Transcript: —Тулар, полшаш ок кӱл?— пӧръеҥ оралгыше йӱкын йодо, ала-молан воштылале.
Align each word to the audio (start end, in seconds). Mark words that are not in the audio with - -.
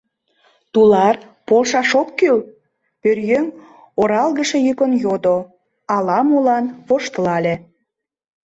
—Тулар, 0.73 1.15
полшаш 1.47 1.91
ок 2.01 2.09
кӱл?— 2.19 2.37
пӧръеҥ 3.01 3.45
оралгыше 4.01 4.57
йӱкын 4.65 4.91
йодо, 5.03 5.37
ала-молан 5.95 6.65
воштылале. 6.87 7.55